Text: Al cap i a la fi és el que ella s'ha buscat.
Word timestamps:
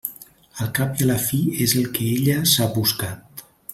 Al 0.63 0.69
cap 0.77 0.95
i 1.03 1.05
a 1.05 1.09
la 1.09 1.17
fi 1.25 1.41
és 1.67 1.75
el 1.81 1.85
que 1.99 2.09
ella 2.15 2.39
s'ha 2.53 2.69
buscat. 2.79 3.45